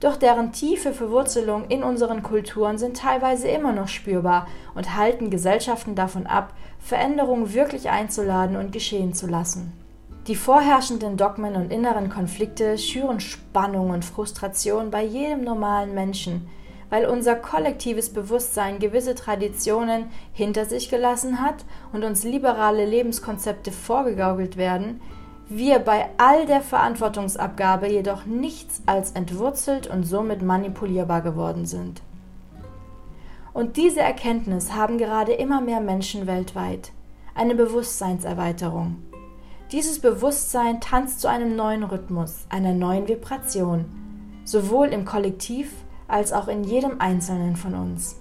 doch 0.00 0.16
deren 0.16 0.52
tiefe 0.52 0.92
Verwurzelung 0.92 1.66
in 1.68 1.84
unseren 1.84 2.22
Kulturen 2.22 2.78
sind 2.78 2.96
teilweise 2.96 3.48
immer 3.48 3.72
noch 3.72 3.88
spürbar 3.88 4.46
und 4.74 4.96
halten 4.96 5.30
Gesellschaften 5.30 5.94
davon 5.94 6.26
ab, 6.26 6.54
Veränderungen 6.78 7.52
wirklich 7.52 7.90
einzuladen 7.90 8.56
und 8.56 8.72
geschehen 8.72 9.12
zu 9.12 9.26
lassen. 9.26 9.72
Die 10.26 10.34
vorherrschenden 10.34 11.16
Dogmen 11.16 11.54
und 11.54 11.70
inneren 11.70 12.08
Konflikte 12.08 12.78
schüren 12.78 13.20
Spannung 13.20 13.90
und 13.90 14.04
Frustration 14.04 14.90
bei 14.90 15.02
jedem 15.02 15.44
normalen 15.44 15.94
Menschen, 15.94 16.48
weil 16.88 17.06
unser 17.06 17.36
kollektives 17.36 18.10
Bewusstsein 18.10 18.78
gewisse 18.78 19.14
Traditionen 19.14 20.06
hinter 20.32 20.64
sich 20.64 20.90
gelassen 20.90 21.40
hat 21.40 21.64
und 21.92 22.04
uns 22.04 22.24
liberale 22.24 22.84
Lebenskonzepte 22.84 23.70
vorgegaukelt 23.70 24.56
werden, 24.56 25.00
wir 25.50 25.80
bei 25.80 26.08
all 26.16 26.46
der 26.46 26.60
Verantwortungsabgabe 26.60 27.88
jedoch 27.90 28.24
nichts 28.24 28.82
als 28.86 29.10
entwurzelt 29.12 29.88
und 29.88 30.04
somit 30.04 30.42
manipulierbar 30.42 31.22
geworden 31.22 31.66
sind. 31.66 32.02
Und 33.52 33.76
diese 33.76 34.00
Erkenntnis 34.00 34.72
haben 34.72 34.96
gerade 34.96 35.32
immer 35.32 35.60
mehr 35.60 35.80
Menschen 35.80 36.28
weltweit. 36.28 36.92
Eine 37.34 37.56
Bewusstseinserweiterung. 37.56 39.02
Dieses 39.72 40.00
Bewusstsein 40.00 40.80
tanzt 40.80 41.20
zu 41.20 41.28
einem 41.28 41.56
neuen 41.56 41.82
Rhythmus, 41.82 42.46
einer 42.48 42.72
neuen 42.72 43.08
Vibration, 43.08 43.86
sowohl 44.44 44.88
im 44.88 45.04
Kollektiv 45.04 45.72
als 46.06 46.32
auch 46.32 46.46
in 46.46 46.62
jedem 46.62 47.00
Einzelnen 47.00 47.56
von 47.56 47.74
uns. 47.74 48.16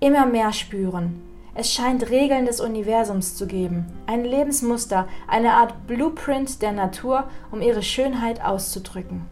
Immer 0.00 0.24
mehr 0.24 0.54
spüren. 0.54 1.22
Es 1.58 1.72
scheint 1.72 2.10
Regeln 2.10 2.44
des 2.44 2.60
Universums 2.60 3.34
zu 3.34 3.46
geben, 3.46 3.86
ein 4.06 4.24
Lebensmuster, 4.24 5.08
eine 5.26 5.54
Art 5.54 5.86
Blueprint 5.86 6.60
der 6.60 6.72
Natur, 6.72 7.24
um 7.50 7.62
ihre 7.62 7.82
Schönheit 7.82 8.44
auszudrücken. 8.44 9.24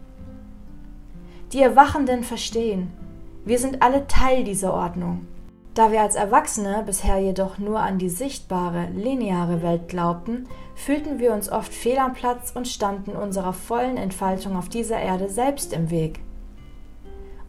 Die 1.53 1.61
Erwachenden 1.61 2.25
verstehen, 2.25 2.91
wir 3.45 3.59
sind 3.59 3.83
alle 3.83 4.07
Teil 4.07 4.43
dieser 4.43 4.73
Ordnung. 4.73 5.27
Da 5.75 5.93
wir 5.93 6.01
als 6.01 6.15
Erwachsene 6.15 6.83
bisher 6.87 7.19
jedoch 7.19 7.59
nur 7.59 7.81
an 7.81 7.99
die 7.99 8.09
sichtbare, 8.09 8.89
lineare 8.95 9.61
Welt 9.61 9.89
glaubten, 9.89 10.49
fühlten 10.75 11.19
wir 11.19 11.35
uns 11.35 11.53
oft 11.53 11.75
fehl 11.75 11.99
am 11.99 12.15
Platz 12.15 12.53
und 12.55 12.69
standen 12.69 13.11
unserer 13.11 13.53
vollen 13.53 13.99
Entfaltung 13.99 14.57
auf 14.57 14.71
dieser 14.71 14.99
Erde 14.99 15.29
selbst 15.29 15.75
im 15.75 15.91
Weg. 15.91 16.21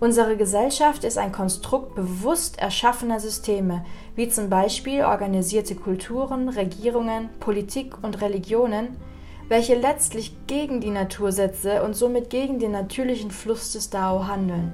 Unsere 0.05 0.37
Gesellschaft 0.37 1.03
ist 1.03 1.17
ein 1.17 1.31
Konstrukt 1.31 1.95
bewusst 1.95 2.59
erschaffener 2.59 3.19
Systeme, 3.19 3.83
wie 4.15 4.29
zum 4.29 4.51
Beispiel 4.51 5.03
organisierte 5.03 5.73
Kulturen, 5.73 6.47
Regierungen, 6.47 7.31
Politik 7.39 7.95
und 8.03 8.21
Religionen, 8.21 8.97
welche 9.47 9.73
letztlich 9.73 10.35
gegen 10.45 10.79
die 10.79 10.91
Natursätze 10.91 11.81
und 11.81 11.95
somit 11.95 12.29
gegen 12.29 12.59
den 12.59 12.71
natürlichen 12.71 13.31
Fluss 13.31 13.73
des 13.73 13.89
Dao 13.89 14.27
handeln. 14.27 14.73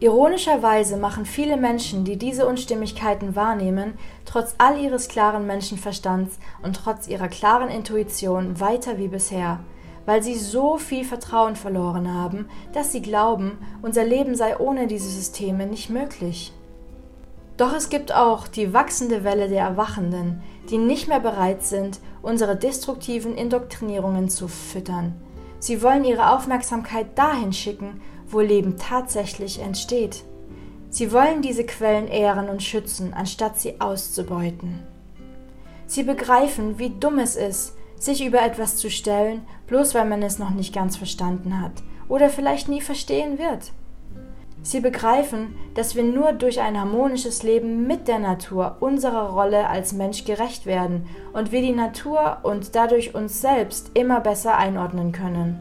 Ironischerweise 0.00 0.96
machen 0.96 1.26
viele 1.26 1.58
Menschen, 1.58 2.06
die 2.06 2.16
diese 2.16 2.46
Unstimmigkeiten 2.46 3.36
wahrnehmen, 3.36 3.98
trotz 4.24 4.54
all 4.56 4.80
ihres 4.80 5.08
klaren 5.08 5.46
Menschenverstands 5.46 6.38
und 6.62 6.76
trotz 6.76 7.08
ihrer 7.08 7.28
klaren 7.28 7.68
Intuition 7.68 8.58
weiter 8.58 8.96
wie 8.96 9.08
bisher, 9.08 9.60
weil 10.06 10.22
sie 10.22 10.36
so 10.36 10.78
viel 10.78 11.04
Vertrauen 11.04 11.56
verloren 11.56 12.14
haben, 12.14 12.48
dass 12.72 12.92
sie 12.92 13.02
glauben, 13.02 13.58
unser 13.82 14.04
Leben 14.04 14.34
sei 14.34 14.56
ohne 14.58 14.86
diese 14.86 15.10
Systeme 15.10 15.66
nicht 15.66 15.90
möglich. 15.90 16.52
Doch 17.56 17.74
es 17.74 17.88
gibt 17.88 18.14
auch 18.14 18.48
die 18.48 18.72
wachsende 18.72 19.24
Welle 19.24 19.48
der 19.48 19.64
Erwachenden, 19.64 20.42
die 20.70 20.78
nicht 20.78 21.08
mehr 21.08 21.20
bereit 21.20 21.64
sind, 21.64 22.00
unsere 22.22 22.56
destruktiven 22.56 23.34
Indoktrinierungen 23.34 24.28
zu 24.28 24.48
füttern. 24.48 25.14
Sie 25.58 25.82
wollen 25.82 26.04
ihre 26.04 26.32
Aufmerksamkeit 26.32 27.18
dahin 27.18 27.52
schicken, 27.52 28.00
wo 28.28 28.40
Leben 28.40 28.76
tatsächlich 28.76 29.60
entsteht. 29.60 30.24
Sie 30.90 31.12
wollen 31.12 31.42
diese 31.42 31.64
Quellen 31.64 32.08
ehren 32.08 32.48
und 32.48 32.62
schützen, 32.62 33.14
anstatt 33.14 33.58
sie 33.58 33.80
auszubeuten. 33.80 34.82
Sie 35.86 36.02
begreifen, 36.02 36.78
wie 36.78 36.90
dumm 36.90 37.18
es 37.18 37.36
ist, 37.36 37.76
sich 37.98 38.24
über 38.24 38.42
etwas 38.42 38.76
zu 38.76 38.90
stellen, 38.90 39.42
bloß 39.66 39.94
weil 39.94 40.04
man 40.04 40.22
es 40.22 40.38
noch 40.38 40.50
nicht 40.50 40.74
ganz 40.74 40.96
verstanden 40.96 41.60
hat 41.60 41.82
oder 42.08 42.28
vielleicht 42.28 42.68
nie 42.68 42.80
verstehen 42.80 43.38
wird. 43.38 43.72
Sie 44.62 44.80
begreifen, 44.80 45.54
dass 45.74 45.94
wir 45.94 46.02
nur 46.02 46.32
durch 46.32 46.60
ein 46.60 46.78
harmonisches 46.78 47.44
Leben 47.44 47.86
mit 47.86 48.08
der 48.08 48.18
Natur 48.18 48.78
unserer 48.80 49.30
Rolle 49.30 49.68
als 49.68 49.92
Mensch 49.92 50.24
gerecht 50.24 50.66
werden 50.66 51.06
und 51.32 51.52
wir 51.52 51.62
die 51.62 51.72
Natur 51.72 52.38
und 52.42 52.74
dadurch 52.74 53.14
uns 53.14 53.40
selbst 53.40 53.92
immer 53.94 54.20
besser 54.20 54.56
einordnen 54.56 55.12
können. 55.12 55.60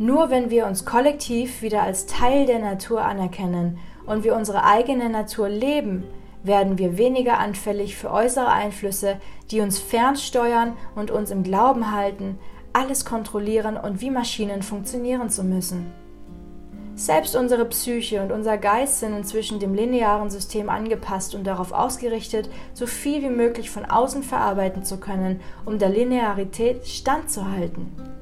Nur 0.00 0.30
wenn 0.30 0.50
wir 0.50 0.66
uns 0.66 0.84
kollektiv 0.84 1.62
wieder 1.62 1.82
als 1.82 2.06
Teil 2.06 2.46
der 2.46 2.58
Natur 2.58 3.04
anerkennen 3.04 3.78
und 4.06 4.24
wir 4.24 4.34
unsere 4.34 4.64
eigene 4.64 5.08
Natur 5.08 5.48
leben, 5.48 6.04
werden 6.42 6.78
wir 6.78 6.98
weniger 6.98 7.38
anfällig 7.38 7.96
für 7.96 8.10
äußere 8.10 8.48
Einflüsse, 8.48 9.16
die 9.50 9.60
uns 9.60 9.78
fernsteuern 9.78 10.76
und 10.94 11.10
uns 11.10 11.30
im 11.30 11.42
Glauben 11.42 11.92
halten, 11.92 12.38
alles 12.72 13.04
kontrollieren 13.04 13.76
und 13.76 14.00
wie 14.00 14.10
Maschinen 14.10 14.62
funktionieren 14.62 15.30
zu 15.30 15.42
müssen. 15.42 15.92
Selbst 16.94 17.36
unsere 17.36 17.64
Psyche 17.64 18.20
und 18.22 18.32
unser 18.32 18.58
Geist 18.58 18.98
sind 18.98 19.14
inzwischen 19.16 19.60
dem 19.60 19.72
linearen 19.72 20.30
System 20.30 20.68
angepasst 20.68 21.34
und 21.36 21.46
darauf 21.46 21.70
ausgerichtet, 21.70 22.50
so 22.74 22.86
viel 22.86 23.22
wie 23.22 23.30
möglich 23.30 23.70
von 23.70 23.84
außen 23.84 24.24
verarbeiten 24.24 24.82
zu 24.82 24.98
können, 24.98 25.40
um 25.64 25.78
der 25.78 25.90
Linearität 25.90 26.88
standzuhalten. 26.88 28.17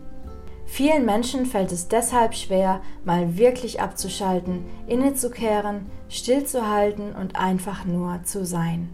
Vielen 0.66 1.06
Menschen 1.06 1.46
fällt 1.46 1.72
es 1.72 1.88
deshalb 1.88 2.34
schwer, 2.34 2.80
mal 3.04 3.38
wirklich 3.38 3.80
abzuschalten, 3.80 4.64
innezukehren, 4.86 5.86
stillzuhalten 6.08 7.14
und 7.14 7.36
einfach 7.36 7.84
nur 7.84 8.20
zu 8.24 8.44
sein. 8.44 8.90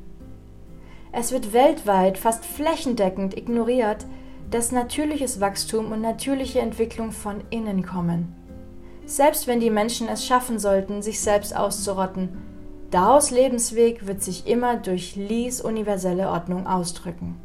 Es 1.13 1.33
wird 1.33 1.53
weltweit 1.53 2.19
fast 2.19 2.45
flächendeckend 2.45 3.37
ignoriert, 3.37 4.07
dass 4.51 4.71
natürliches 4.71 5.41
Wachstum 5.41 5.93
und 5.93 6.03
natürliche 6.03 6.61
Entwicklung 6.61 7.11
von 7.11 7.43
innen 7.51 7.85
kommen. 7.85 8.35
Selbst 9.07 9.47
wenn 9.47 9.61
die 9.61 9.71
Menschen 9.71 10.09
es 10.09 10.27
schaffen 10.27 10.59
sollten, 10.59 11.03
sich 11.03 11.21
selbst 11.21 11.57
auszurotten, 11.57 12.29
Daos 12.93 13.31
Lebensweg 13.31 14.07
wird 14.07 14.23
sich 14.23 14.47
immer 14.47 14.77
durch 14.77 15.17
Lees 15.17 15.63
universelle 15.63 16.29
Ordnung 16.29 16.67
ausdrücken. 16.67 17.41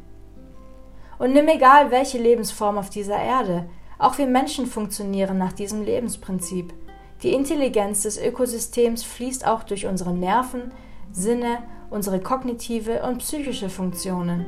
Und 1.18 1.32
nimm 1.32 1.48
egal 1.48 1.90
welche 1.90 2.18
Lebensform 2.18 2.76
auf 2.76 2.90
dieser 2.90 3.18
Erde, 3.18 3.64
auch 3.98 4.18
wir 4.18 4.26
Menschen 4.26 4.66
funktionieren 4.66 5.38
nach 5.38 5.52
diesem 5.52 5.82
Lebensprinzip. 5.82 6.72
Die 7.22 7.32
Intelligenz 7.32 8.02
des 8.02 8.16
Ökosystems 8.18 9.02
fließt 9.02 9.46
auch 9.46 9.64
durch 9.64 9.86
unsere 9.86 10.12
Nerven, 10.12 10.72
Sinne, 11.10 11.58
unsere 11.90 12.20
kognitive 12.20 13.02
und 13.02 13.18
psychische 13.18 13.68
Funktionen. 13.68 14.46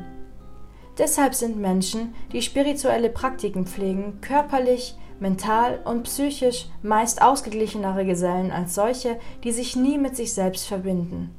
Deshalb 0.98 1.34
sind 1.34 1.56
Menschen, 1.56 2.14
die 2.32 2.42
spirituelle 2.42 3.08
Praktiken 3.08 3.66
pflegen, 3.66 4.20
körperlich, 4.20 4.96
mental 5.18 5.80
und 5.84 6.04
psychisch 6.04 6.68
meist 6.82 7.22
ausgeglichenere 7.22 8.04
Gesellen 8.04 8.50
als 8.50 8.74
solche, 8.74 9.18
die 9.44 9.52
sich 9.52 9.76
nie 9.76 9.98
mit 9.98 10.16
sich 10.16 10.32
selbst 10.32 10.66
verbinden. 10.66 11.34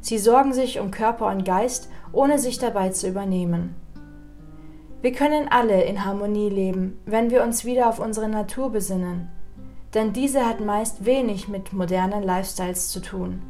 Sie 0.00 0.18
sorgen 0.18 0.52
sich 0.52 0.80
um 0.80 0.90
Körper 0.90 1.28
und 1.28 1.44
Geist, 1.44 1.88
ohne 2.12 2.38
sich 2.38 2.58
dabei 2.58 2.90
zu 2.90 3.08
übernehmen. 3.08 3.74
Wir 5.02 5.10
können 5.10 5.48
alle 5.48 5.82
in 5.82 6.04
Harmonie 6.04 6.48
leben, 6.48 6.96
wenn 7.06 7.32
wir 7.32 7.42
uns 7.42 7.64
wieder 7.64 7.88
auf 7.88 7.98
unsere 7.98 8.28
Natur 8.28 8.70
besinnen, 8.70 9.28
denn 9.94 10.12
diese 10.12 10.46
hat 10.46 10.60
meist 10.60 11.04
wenig 11.04 11.48
mit 11.48 11.72
modernen 11.72 12.22
Lifestyles 12.22 12.88
zu 12.88 13.00
tun. 13.00 13.42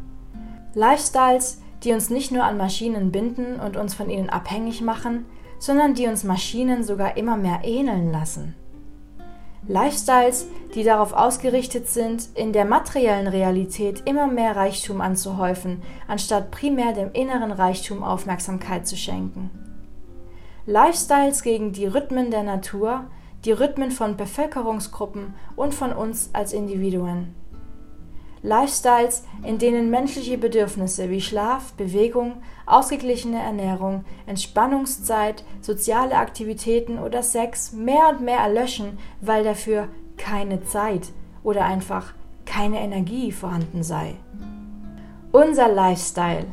Lifestyles, 0.73 1.61
die 1.85 1.93
uns 1.93 2.09
nicht 2.09 2.33
nur 2.33 2.45
an 2.45 2.57
Maschinen 2.57 3.13
binden 3.13 3.61
und 3.61 3.77
uns 3.77 3.93
von 3.93 4.09
ihnen 4.09 4.31
abhängig 4.31 4.81
machen, 4.81 5.27
sondern 5.59 5.93
die 5.93 6.07
uns 6.07 6.25
Maschinen 6.25 6.85
sogar 6.85 7.19
immer 7.19 7.37
mehr 7.37 7.61
ähneln 7.65 8.11
lassen. 8.11 8.55
Lifestyles, 9.69 10.47
die 10.75 10.85
darauf 10.85 11.13
ausgerichtet 11.13 11.87
sind, 11.87 12.31
in 12.35 12.55
der 12.55 12.65
materiellen 12.65 13.27
Realität 13.27 14.05
immer 14.07 14.27
mehr 14.27 14.57
Reichtum 14.57 15.03
anzuhäufen, 15.03 15.83
anstatt 16.09 16.51
primär 16.51 16.95
dem 16.95 17.13
inneren 17.13 17.53
Reichtum 17.53 18.03
Aufmerksamkeit 18.03 18.89
zu 18.89 18.97
schenken. 18.97 19.51
Lifestyles 20.67 21.43
gegen 21.43 21.73
die 21.73 21.87
Rhythmen 21.87 22.31
der 22.31 22.45
Natur, 22.45 23.07
die 23.45 23.53
Rhythmen 23.53 23.91
von 23.91 24.17
Bevölkerungsgruppen 24.17 25.35
und 25.57 25.75
von 25.75 25.93
uns 25.93 26.31
als 26.33 26.53
Individuen. 26.53 27.35
Lifestyles, 28.45 29.25
in 29.45 29.59
denen 29.59 29.91
menschliche 29.91 30.39
Bedürfnisse 30.39 31.11
wie 31.11 31.21
Schlaf, 31.21 31.73
Bewegung, 31.75 32.43
ausgeglichene 32.67 33.41
Ernährung, 33.41 34.05
Entspannungszeit, 34.27 35.45
soziale 35.61 36.17
Aktivitäten 36.17 36.99
oder 36.99 37.23
Sex 37.23 37.73
mehr 37.73 38.09
und 38.11 38.21
mehr 38.21 38.39
erlöschen, 38.39 38.99
weil 39.21 39.45
dafür 39.45 39.89
keine 40.17 40.65
Zeit 40.65 41.13
oder 41.43 41.65
einfach 41.65 42.15
keine 42.45 42.81
Energie 42.81 43.33
vorhanden 43.33 43.83
sei. 43.83 44.15
Unser 45.33 45.69
Lifestyle 45.69 46.47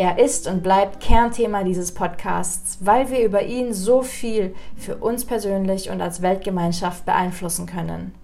er 0.00 0.18
ist 0.18 0.46
und 0.46 0.62
bleibt 0.62 1.00
Kernthema 1.00 1.62
dieses 1.62 1.92
Podcasts, 1.92 2.78
weil 2.80 3.10
wir 3.10 3.20
über 3.20 3.42
ihn 3.42 3.74
so 3.74 4.00
viel 4.00 4.54
für 4.74 4.96
uns 4.96 5.26
persönlich 5.26 5.90
und 5.90 6.00
als 6.00 6.22
Weltgemeinschaft 6.22 7.04
beeinflussen 7.04 7.66
können. 7.66 8.14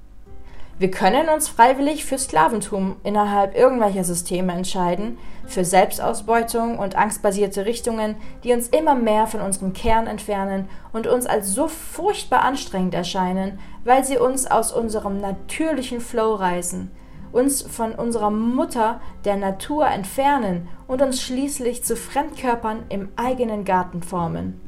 Wir 0.78 0.90
können 0.90 1.28
uns 1.28 1.49
freiwillig 1.49 2.06
für 2.06 2.16
Sklaventum 2.16 2.97
innerhalb 3.04 3.54
irgendwelcher 3.54 4.04
Systeme 4.04 4.54
entscheiden, 4.54 5.18
für 5.47 5.66
Selbstausbeutung 5.66 6.78
und 6.78 6.97
angstbasierte 6.97 7.66
Richtungen, 7.66 8.16
die 8.42 8.54
uns 8.54 8.68
immer 8.68 8.95
mehr 8.95 9.26
von 9.26 9.42
unserem 9.42 9.75
Kern 9.75 10.06
entfernen 10.06 10.71
und 10.95 11.06
uns 11.06 11.26
als 11.26 11.49
so 11.52 11.68
furchtbar 11.68 12.40
anstrengend 12.40 12.95
erscheinen, 12.95 13.59
weil 13.85 14.02
sie 14.02 14.16
uns 14.16 14.47
aus 14.47 14.73
unserem 14.73 15.21
natürlichen 15.21 16.00
Flow 16.00 16.37
reißen, 16.37 16.90
uns 17.33 17.62
von 17.62 17.95
unserer 17.95 18.30
Mutter 18.30 19.00
der 19.25 19.37
Natur 19.37 19.87
entfernen 19.87 20.68
und 20.87 21.02
uns 21.02 21.23
schließlich 21.23 21.85
zu 21.85 21.97
Fremdkörpern 21.97 22.85
im 22.88 23.09
eigenen 23.16 23.64
Garten 23.64 24.02
formen. 24.02 24.61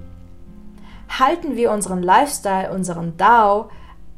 Halten 1.19 1.57
wir 1.57 1.71
unseren 1.73 2.03
Lifestyle, 2.03 2.71
unseren 2.73 3.17
Dao, 3.17 3.71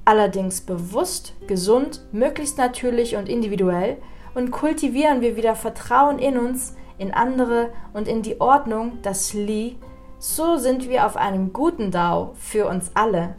allerdings 0.04 0.60
bewusst, 0.60 1.34
gesund, 1.46 2.02
möglichst 2.12 2.58
natürlich 2.58 3.16
und 3.16 3.28
individuell 3.28 3.98
und 4.34 4.50
kultivieren 4.50 5.20
wir 5.20 5.36
wieder 5.36 5.54
Vertrauen 5.54 6.18
in 6.18 6.36
uns, 6.36 6.74
in 6.98 7.12
andere 7.12 7.70
und 7.92 8.08
in 8.08 8.22
die 8.22 8.40
Ordnung, 8.40 8.98
das 9.02 9.32
Li, 9.32 9.78
so 10.18 10.56
sind 10.56 10.88
wir 10.88 11.06
auf 11.06 11.16
einem 11.16 11.52
guten 11.52 11.90
Dao 11.90 12.32
für 12.34 12.66
uns 12.66 12.90
alle. 12.94 13.36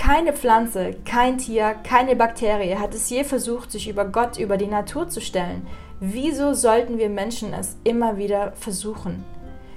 Keine 0.00 0.32
Pflanze, 0.32 0.94
kein 1.04 1.36
Tier, 1.36 1.74
keine 1.84 2.16
Bakterie 2.16 2.76
hat 2.76 2.94
es 2.94 3.10
je 3.10 3.22
versucht, 3.22 3.70
sich 3.70 3.86
über 3.86 4.06
Gott, 4.06 4.38
über 4.38 4.56
die 4.56 4.66
Natur 4.66 5.10
zu 5.10 5.20
stellen. 5.20 5.66
Wieso 6.00 6.54
sollten 6.54 6.96
wir 6.96 7.10
Menschen 7.10 7.52
es 7.52 7.76
immer 7.84 8.16
wieder 8.16 8.52
versuchen? 8.52 9.22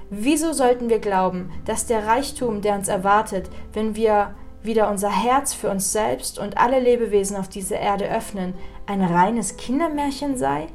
Wieso 0.10 0.54
sollten 0.54 0.90
wir 0.90 1.00
glauben, 1.00 1.52
dass 1.66 1.88
der 1.88 2.08
Reichtum, 2.08 2.62
der 2.62 2.76
uns 2.76 2.88
erwartet, 2.88 3.50
wenn 3.74 3.98
wir 3.98 4.34
wieder 4.64 4.90
unser 4.90 5.12
Herz 5.12 5.54
für 5.54 5.70
uns 5.70 5.92
selbst 5.92 6.40
und 6.40 6.58
alle 6.58 6.80
Lebewesen 6.80 7.36
auf 7.36 7.50
dieser 7.50 7.80
Erde 7.80 8.10
öffnen, 8.10 8.54
ein 8.86 9.04
reines 9.04 9.58
Kindermärchen 9.58 10.38
sei? 10.38 10.68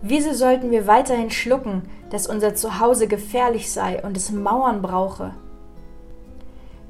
Wieso 0.00 0.32
sollten 0.32 0.70
wir 0.70 0.86
weiterhin 0.86 1.32
schlucken, 1.32 1.82
dass 2.10 2.28
unser 2.28 2.54
Zuhause 2.54 3.08
gefährlich 3.08 3.72
sei 3.72 4.00
und 4.00 4.16
es 4.16 4.30
Mauern 4.30 4.80
brauche? 4.80 5.34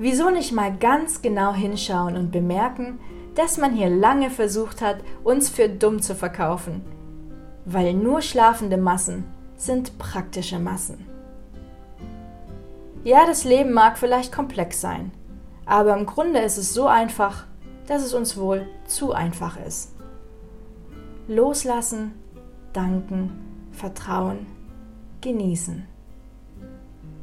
Wieso 0.03 0.31
nicht 0.31 0.51
mal 0.51 0.77
ganz 0.77 1.23
genau 1.23 1.55
hinschauen 1.55 2.17
und 2.17 2.33
bemerken, 2.33 2.99
dass 3.37 3.57
man 3.57 3.73
hier 3.73 3.89
lange 3.89 4.31
versucht 4.31 4.83
hat, 4.83 4.97
uns 5.23 5.49
für 5.49 5.69
dumm 5.69 6.03
zu 6.03 6.17
verkaufen? 6.17 6.83
Weil 7.67 7.95
nur 7.95 8.21
schlafende 8.21 8.79
Massen 8.79 9.23
sind 9.57 9.99
praktische 9.99 10.59
Massen. 10.59 11.07
Ja, 13.05 13.27
das 13.27 13.45
Leben 13.45 13.73
mag 13.73 13.97
vielleicht 13.97 14.33
komplex 14.33 14.81
sein, 14.81 15.13
aber 15.67 15.97
im 15.97 16.05
Grunde 16.05 16.41
ist 16.41 16.57
es 16.57 16.75
so 16.75 16.89
einfach, 16.89 17.47
dass 17.87 18.03
es 18.03 18.13
uns 18.13 18.37
wohl 18.37 18.67
zu 18.87 19.13
einfach 19.13 19.57
ist. 19.65 19.95
Loslassen, 21.29 22.15
danken, 22.73 23.71
vertrauen, 23.71 24.47
genießen. 25.21 25.92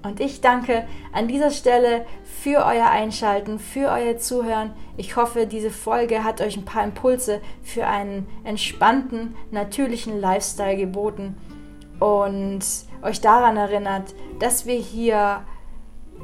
Und 0.02 0.22
ich 0.22 0.40
danke 0.40 0.88
an 1.12 1.28
dieser 1.28 1.52
Stelle 1.52 2.06
für 2.24 2.66
euer 2.66 2.88
Einschalten, 2.90 3.60
für 3.60 3.92
euer 3.92 4.18
Zuhören. 4.18 4.72
Ich 4.96 5.18
hoffe, 5.18 5.46
diese 5.46 5.72
Folge 5.72 6.24
hat 6.24 6.40
euch 6.40 6.56
ein 6.56 6.66
paar 6.66 6.86
Impulse 6.86 7.42
für 7.64 7.86
einen 7.86 8.28
entspannten, 8.46 9.36
natürlichen 9.52 10.22
Lifestyle 10.22 10.78
geboten 10.78 11.36
und 12.00 12.62
euch 13.02 13.20
daran 13.20 13.58
erinnert, 13.58 14.14
dass 14.40 14.66
wir 14.66 14.78
hier 14.78 15.42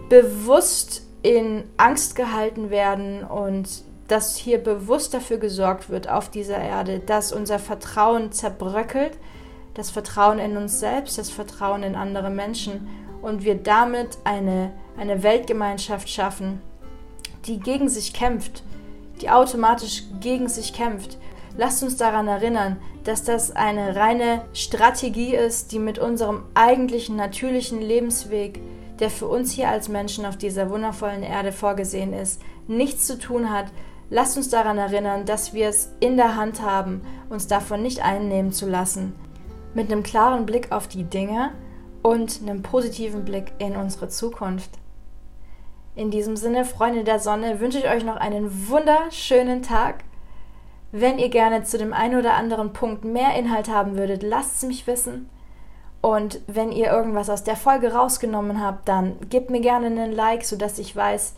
bewusst 0.08 1.05
in 1.22 1.63
Angst 1.75 2.15
gehalten 2.15 2.70
werden 2.70 3.24
und 3.24 3.84
dass 4.08 4.38
hier 4.38 4.60
bewusst 4.60 5.13
dafür 5.13 5.38
gesorgt 5.38 5.89
wird 5.89 6.08
auf 6.08 6.29
dieser 6.29 6.60
Erde, 6.60 7.00
dass 7.00 7.34
unser 7.34 7.60
Vertrauen 7.60 8.32
zerbröckelt, 8.32 9.17
das 9.74 9.89
Vertrauen 9.89 10.40
in 10.40 10.55
uns 10.55 10.79
selbst, 10.79 11.18
das 11.18 11.29
Vertrauen 11.29 11.83
in 11.83 11.96
andere 11.96 12.29
Menschen 12.29 12.88
und 13.25 13.44
wir 13.44 13.55
damit 13.55 14.20
eine, 14.24 14.72
eine 14.98 15.24
Weltgemeinschaft 15.24 16.07
schaffen, 16.07 16.61
die 17.46 17.59
gegen 17.59 17.90
sich 17.90 18.14
kämpft, 18.14 18.61
die 19.20 19.31
automatisch 19.31 20.03
gegen 20.22 20.48
sich 20.48 20.74
kämpft. 20.74 21.18
Lasst 21.57 21.81
uns 21.81 21.98
daran 21.98 22.27
erinnern, 22.27 22.77
dass 23.03 23.24
das 23.24 23.55
eine 23.55 23.96
reine 23.96 24.46
Strategie 24.53 25.33
ist, 25.33 25.72
die 25.72 25.79
mit 25.79 25.98
unserem 25.98 26.44
eigentlichen 26.53 27.16
natürlichen 27.16 27.81
Lebensweg 27.81 28.61
der 29.00 29.09
für 29.09 29.27
uns 29.27 29.51
hier 29.51 29.70
als 29.70 29.90
Menschen 29.90 30.25
auf 30.25 30.38
dieser 30.38 30.70
wundervollen 30.70 31.24
Erde 31.24 31.51
vorgesehen 31.51 32.14
ist, 32.14 32.42
nichts 32.68 33.07
zu 33.07 33.20
tun 33.20 33.51
hat, 33.51 33.66
lasst 34.09 34.38
uns 34.38 34.50
daran 34.50 34.77
erinnern, 34.77 35.25
dass 35.25 35.53
wir 35.53 35.68
es 35.68 35.92
in 36.00 36.16
der 36.16 36.38
Hand 36.38 36.61
haben, 36.61 37.01
uns 37.29 37.48
davon 37.48 37.81
nicht 37.81 38.01
einnehmen 38.01 38.53
zu 38.53 38.70
lassen, 38.70 39.14
mit 39.74 39.92
einem 39.92 40.01
klaren 40.01 40.46
Blick 40.46 40.72
auf 40.72 40.88
die 40.88 41.03
Dinge 41.03 41.51
und 42.05 42.39
einem 42.39 42.61
positiven 42.61 43.25
Blick 43.25 43.53
in 43.57 43.75
unsere 43.75 44.09
Zukunft. 44.09 44.70
In 45.96 46.11
diesem 46.11 46.35
Sinne, 46.35 46.63
Freunde 46.63 47.03
der 47.03 47.18
Sonne, 47.18 47.59
wünsche 47.59 47.79
ich 47.79 47.89
euch 47.89 48.03
noch 48.03 48.18
einen 48.18 48.70
wunderschönen 48.70 49.63
Tag. 49.63 50.03
Wenn 50.91 51.18
ihr 51.18 51.29
gerne 51.29 51.63
zu 51.63 51.79
dem 51.79 51.94
einen 51.94 52.20
oder 52.20 52.35
anderen 52.35 52.74
Punkt 52.74 53.05
mehr 53.05 53.33
Inhalt 53.35 53.70
haben 53.70 53.98
würdet, 53.98 54.22
lasst 54.22 54.57
es 54.57 54.68
mich 54.68 54.85
wissen. 54.85 55.31
Und 56.00 56.41
wenn 56.46 56.72
ihr 56.72 56.91
irgendwas 56.91 57.31
aus 57.31 57.44
der 57.44 57.55
Folge 57.55 57.94
rausgenommen 57.94 58.61
habt, 58.61 58.87
dann 58.87 59.15
gebt 59.31 59.50
mir 59.50 59.61
gerne 59.61 59.87
einen 59.87 60.11
Like, 60.11 60.46
sodass 60.46 60.77
ich 60.77 60.96
weiß, 60.96 61.33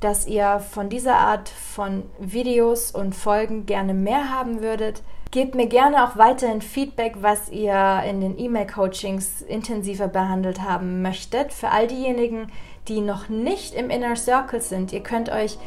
dass 0.00 0.26
ihr 0.26 0.60
von 0.60 0.88
dieser 0.88 1.16
Art 1.16 1.48
von 1.48 2.04
Videos 2.18 2.90
und 2.90 3.14
Folgen 3.14 3.66
gerne 3.66 3.94
mehr 3.94 4.30
haben 4.32 4.60
würdet. 4.60 5.02
Gebt 5.30 5.54
mir 5.54 5.66
gerne 5.66 6.04
auch 6.04 6.16
weiterhin 6.16 6.62
Feedback, 6.62 7.16
was 7.20 7.50
ihr 7.50 8.02
in 8.08 8.20
den 8.20 8.38
E-Mail-Coachings 8.38 9.42
intensiver 9.42 10.08
behandelt 10.08 10.62
haben 10.62 11.02
möchtet. 11.02 11.52
Für 11.52 11.70
all 11.70 11.86
diejenigen, 11.86 12.50
die 12.86 13.00
noch 13.00 13.28
nicht 13.28 13.74
im 13.74 13.90
Inner 13.90 14.16
Circle 14.16 14.62
sind, 14.62 14.92
ihr 14.92 15.02
könnt 15.02 15.28
euch 15.28 15.58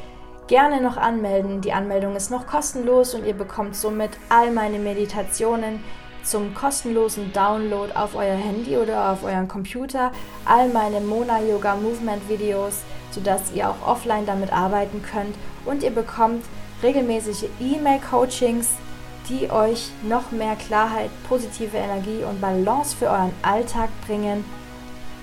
gerne 0.47 0.81
noch 0.81 0.97
anmelden. 0.97 1.61
Die 1.61 1.73
Anmeldung 1.73 2.15
ist 2.15 2.31
noch 2.31 2.47
kostenlos 2.47 3.13
und 3.13 3.25
ihr 3.25 3.35
bekommt 3.35 3.75
somit 3.75 4.11
all 4.29 4.51
meine 4.51 4.79
Meditationen 4.79 5.83
zum 6.23 6.53
kostenlosen 6.53 7.31
Download 7.33 7.91
auf 7.93 8.15
euer 8.15 8.35
Handy 8.35 8.77
oder 8.77 9.11
auf 9.11 9.23
euren 9.23 9.47
Computer 9.47 10.11
all 10.45 10.69
meine 10.69 11.01
Mona 11.01 11.41
Yoga 11.41 11.75
Movement 11.75 12.27
Videos, 12.29 12.81
sodass 13.11 13.51
ihr 13.53 13.69
auch 13.69 13.87
offline 13.87 14.25
damit 14.25 14.51
arbeiten 14.51 15.03
könnt 15.03 15.35
und 15.65 15.83
ihr 15.83 15.91
bekommt 15.91 16.43
regelmäßige 16.81 17.45
E-Mail-Coachings, 17.59 18.69
die 19.29 19.51
euch 19.51 19.91
noch 20.03 20.31
mehr 20.31 20.55
Klarheit, 20.55 21.09
positive 21.29 21.77
Energie 21.77 22.23
und 22.27 22.41
Balance 22.41 22.95
für 22.95 23.07
euren 23.07 23.33
Alltag 23.43 23.89
bringen. 24.07 24.43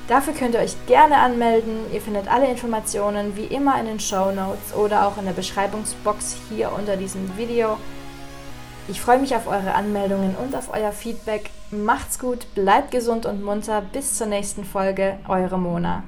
Dafür 0.06 0.32
könnt 0.32 0.54
ihr 0.54 0.60
euch 0.60 0.74
gerne 0.86 1.18
anmelden. 1.18 1.80
Ihr 1.92 2.00
findet 2.00 2.28
alle 2.28 2.46
Informationen 2.46 3.36
wie 3.36 3.44
immer 3.44 3.78
in 3.78 3.86
den 3.86 4.00
Show 4.00 4.30
Notes 4.32 4.74
oder 4.74 5.06
auch 5.06 5.18
in 5.18 5.26
der 5.26 5.32
Beschreibungsbox 5.32 6.36
hier 6.48 6.72
unter 6.72 6.96
diesem 6.96 7.36
Video. 7.36 7.76
Ich 8.88 9.02
freue 9.02 9.18
mich 9.18 9.36
auf 9.36 9.46
eure 9.46 9.74
Anmeldungen 9.74 10.34
und 10.36 10.56
auf 10.56 10.72
euer 10.72 10.92
Feedback. 10.92 11.50
Macht's 11.70 12.18
gut, 12.18 12.46
bleibt 12.54 12.90
gesund 12.90 13.26
und 13.26 13.44
munter. 13.44 13.82
Bis 13.82 14.16
zur 14.16 14.28
nächsten 14.28 14.64
Folge. 14.64 15.18
Eure 15.28 15.58
Mona. 15.58 16.04